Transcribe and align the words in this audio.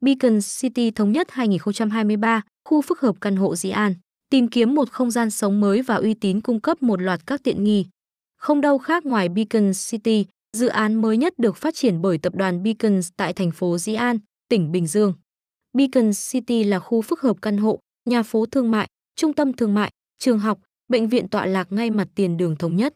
Beacon 0.00 0.38
City 0.60 0.90
Thống 0.90 1.12
nhất 1.12 1.30
2023, 1.30 2.42
khu 2.68 2.82
phức 2.82 3.00
hợp 3.00 3.16
căn 3.20 3.36
hộ 3.36 3.56
Dĩ 3.56 3.70
An, 3.70 3.94
tìm 4.30 4.48
kiếm 4.48 4.74
một 4.74 4.90
không 4.90 5.10
gian 5.10 5.30
sống 5.30 5.60
mới 5.60 5.82
và 5.82 5.94
uy 5.94 6.14
tín 6.14 6.40
cung 6.40 6.60
cấp 6.60 6.82
một 6.82 7.02
loạt 7.02 7.26
các 7.26 7.40
tiện 7.44 7.64
nghi. 7.64 7.86
Không 8.36 8.60
đâu 8.60 8.78
khác 8.78 9.06
ngoài 9.06 9.28
Beacon 9.28 9.72
City, 9.90 10.26
dự 10.56 10.66
án 10.66 10.94
mới 10.94 11.16
nhất 11.16 11.38
được 11.38 11.56
phát 11.56 11.74
triển 11.74 12.02
bởi 12.02 12.18
tập 12.18 12.34
đoàn 12.34 12.62
Beacon 12.62 13.00
tại 13.16 13.32
thành 13.32 13.50
phố 13.50 13.78
Dĩ 13.78 13.94
An, 13.94 14.18
tỉnh 14.48 14.72
Bình 14.72 14.86
Dương. 14.86 15.14
Beacon 15.72 16.10
City 16.30 16.64
là 16.64 16.78
khu 16.78 17.02
phức 17.02 17.20
hợp 17.20 17.36
căn 17.42 17.56
hộ, 17.58 17.78
nhà 18.10 18.22
phố 18.22 18.46
thương 18.46 18.70
mại, 18.70 18.88
trung 19.16 19.32
tâm 19.32 19.52
thương 19.52 19.74
mại, 19.74 19.90
trường 20.18 20.38
học, 20.38 20.58
bệnh 20.88 21.08
viện 21.08 21.28
tọa 21.28 21.46
lạc 21.46 21.72
ngay 21.72 21.90
mặt 21.90 22.08
tiền 22.14 22.36
đường 22.36 22.56
thống 22.56 22.76
nhất. 22.76 22.94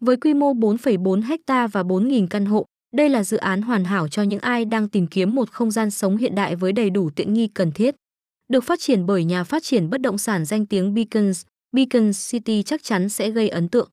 Với 0.00 0.16
quy 0.16 0.34
mô 0.34 0.52
4,4 0.54 1.36
ha 1.46 1.66
và 1.66 1.82
4.000 1.82 2.26
căn 2.30 2.46
hộ, 2.46 2.66
đây 2.96 3.08
là 3.08 3.24
dự 3.24 3.36
án 3.36 3.62
hoàn 3.62 3.84
hảo 3.84 4.08
cho 4.08 4.22
những 4.22 4.40
ai 4.40 4.64
đang 4.64 4.88
tìm 4.88 5.06
kiếm 5.06 5.34
một 5.34 5.50
không 5.50 5.70
gian 5.70 5.90
sống 5.90 6.16
hiện 6.16 6.34
đại 6.34 6.56
với 6.56 6.72
đầy 6.72 6.90
đủ 6.90 7.10
tiện 7.10 7.32
nghi 7.32 7.48
cần 7.48 7.72
thiết. 7.72 7.94
Được 8.48 8.64
phát 8.64 8.80
triển 8.80 9.06
bởi 9.06 9.24
nhà 9.24 9.44
phát 9.44 9.62
triển 9.62 9.90
bất 9.90 10.00
động 10.00 10.18
sản 10.18 10.44
danh 10.44 10.66
tiếng 10.66 10.94
Beacons, 10.94 11.44
Beacons 11.72 12.32
City 12.32 12.62
chắc 12.62 12.82
chắn 12.82 13.08
sẽ 13.08 13.30
gây 13.30 13.48
ấn 13.48 13.68
tượng. 13.68 13.88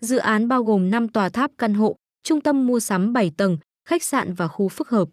Dự 0.00 0.16
án 0.16 0.48
bao 0.48 0.64
gồm 0.64 0.90
5 0.90 1.08
tòa 1.08 1.28
tháp 1.28 1.50
căn 1.58 1.74
hộ, 1.74 1.96
trung 2.22 2.40
tâm 2.40 2.66
mua 2.66 2.80
sắm 2.80 3.12
7 3.12 3.32
tầng, 3.36 3.58
khách 3.88 4.02
sạn 4.02 4.34
và 4.34 4.48
khu 4.48 4.68
phức 4.68 4.88
hợp. 4.88 5.08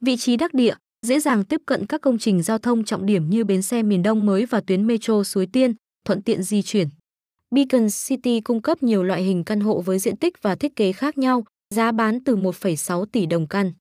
Vị 0.00 0.16
trí 0.16 0.36
đắc 0.36 0.54
địa, 0.54 0.74
dễ 1.06 1.20
dàng 1.20 1.44
tiếp 1.44 1.60
cận 1.66 1.86
các 1.86 2.00
công 2.00 2.18
trình 2.18 2.42
giao 2.42 2.58
thông 2.58 2.84
trọng 2.84 3.06
điểm 3.06 3.30
như 3.30 3.44
bến 3.44 3.62
xe 3.62 3.82
miền 3.82 4.02
Đông 4.02 4.26
mới 4.26 4.46
và 4.46 4.60
tuyến 4.60 4.86
metro 4.86 5.22
Suối 5.22 5.46
Tiên, 5.46 5.74
thuận 6.04 6.22
tiện 6.22 6.42
di 6.42 6.62
chuyển. 6.62 6.88
Beacon 7.50 7.86
City 8.06 8.40
cung 8.40 8.62
cấp 8.62 8.82
nhiều 8.82 9.02
loại 9.02 9.22
hình 9.22 9.44
căn 9.44 9.60
hộ 9.60 9.80
với 9.80 9.98
diện 9.98 10.16
tích 10.16 10.42
và 10.42 10.54
thiết 10.54 10.76
kế 10.76 10.92
khác 10.92 11.18
nhau, 11.18 11.44
giá 11.74 11.92
bán 11.92 12.24
từ 12.24 12.36
1,6 12.36 13.04
tỷ 13.04 13.26
đồng 13.26 13.46
căn. 13.46 13.72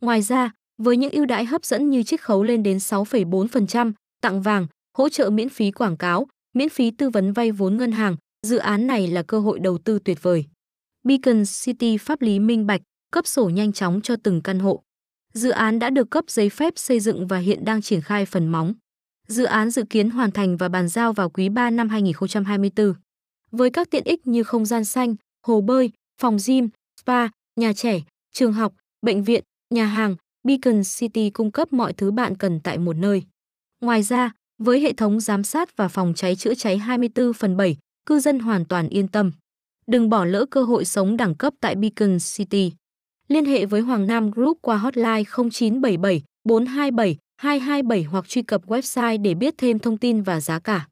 Ngoài 0.00 0.22
ra, 0.22 0.52
với 0.82 0.96
những 0.96 1.10
ưu 1.10 1.26
đãi 1.26 1.44
hấp 1.44 1.64
dẫn 1.64 1.90
như 1.90 2.02
chiết 2.02 2.22
khấu 2.22 2.42
lên 2.42 2.62
đến 2.62 2.76
6,4%, 2.76 3.92
tặng 4.20 4.42
vàng, 4.42 4.66
hỗ 4.98 5.08
trợ 5.08 5.30
miễn 5.30 5.48
phí 5.48 5.70
quảng 5.70 5.96
cáo, 5.96 6.26
miễn 6.54 6.68
phí 6.68 6.90
tư 6.90 7.10
vấn 7.10 7.32
vay 7.32 7.52
vốn 7.52 7.76
ngân 7.76 7.92
hàng, 7.92 8.16
dự 8.46 8.56
án 8.56 8.86
này 8.86 9.06
là 9.06 9.22
cơ 9.22 9.40
hội 9.40 9.58
đầu 9.58 9.78
tư 9.78 9.98
tuyệt 10.04 10.22
vời. 10.22 10.44
Beacon 11.04 11.42
City 11.46 11.96
pháp 11.96 12.22
lý 12.22 12.38
minh 12.38 12.66
bạch, 12.66 12.80
cấp 13.12 13.26
sổ 13.26 13.48
nhanh 13.48 13.72
chóng 13.72 14.00
cho 14.02 14.16
từng 14.22 14.40
căn 14.42 14.58
hộ. 14.58 14.82
Dự 15.34 15.50
án 15.50 15.78
đã 15.78 15.90
được 15.90 16.10
cấp 16.10 16.24
giấy 16.28 16.48
phép 16.48 16.72
xây 16.76 17.00
dựng 17.00 17.26
và 17.26 17.38
hiện 17.38 17.64
đang 17.64 17.82
triển 17.82 18.00
khai 18.00 18.26
phần 18.26 18.48
móng. 18.48 18.74
Dự 19.28 19.44
án 19.44 19.70
dự 19.70 19.84
kiến 19.90 20.10
hoàn 20.10 20.30
thành 20.30 20.56
và 20.56 20.68
bàn 20.68 20.88
giao 20.88 21.12
vào 21.12 21.30
quý 21.30 21.48
3 21.48 21.70
năm 21.70 21.88
2024. 21.88 22.94
Với 23.50 23.70
các 23.70 23.90
tiện 23.90 24.04
ích 24.04 24.26
như 24.26 24.42
không 24.42 24.66
gian 24.66 24.84
xanh, 24.84 25.14
hồ 25.46 25.60
bơi, 25.60 25.90
phòng 26.20 26.36
gym, 26.46 26.68
spa, 27.00 27.28
nhà 27.58 27.72
trẻ, 27.72 28.00
trường 28.32 28.52
học, 28.52 28.72
bệnh 29.02 29.24
viện, 29.24 29.44
nhà 29.74 29.86
hàng, 29.86 30.16
Beacon 30.44 30.82
City 30.98 31.30
cung 31.30 31.50
cấp 31.52 31.72
mọi 31.72 31.92
thứ 31.92 32.10
bạn 32.10 32.36
cần 32.36 32.60
tại 32.60 32.78
một 32.78 32.96
nơi. 32.96 33.22
Ngoài 33.80 34.02
ra, 34.02 34.32
với 34.58 34.80
hệ 34.80 34.92
thống 34.92 35.20
giám 35.20 35.44
sát 35.44 35.76
và 35.76 35.88
phòng 35.88 36.12
cháy 36.16 36.36
chữa 36.36 36.54
cháy 36.54 36.78
24 36.78 37.32
phần 37.32 37.56
7, 37.56 37.76
cư 38.06 38.20
dân 38.20 38.38
hoàn 38.38 38.64
toàn 38.64 38.88
yên 38.88 39.08
tâm. 39.08 39.32
Đừng 39.86 40.08
bỏ 40.08 40.24
lỡ 40.24 40.46
cơ 40.50 40.62
hội 40.62 40.84
sống 40.84 41.16
đẳng 41.16 41.34
cấp 41.34 41.54
tại 41.60 41.74
Beacon 41.74 42.18
City. 42.36 42.72
Liên 43.28 43.44
hệ 43.44 43.66
với 43.66 43.80
Hoàng 43.80 44.06
Nam 44.06 44.30
Group 44.30 44.58
qua 44.62 44.76
hotline 44.76 45.22
0977 45.50 46.22
427 46.44 47.16
227 47.36 48.02
hoặc 48.02 48.28
truy 48.28 48.42
cập 48.42 48.66
website 48.66 49.22
để 49.22 49.34
biết 49.34 49.54
thêm 49.58 49.78
thông 49.78 49.96
tin 49.96 50.22
và 50.22 50.40
giá 50.40 50.58
cả. 50.58 50.88